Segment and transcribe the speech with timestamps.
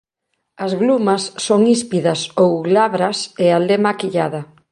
[0.65, 4.41] As glumas son híspidas ou glabras e a lema aquillada.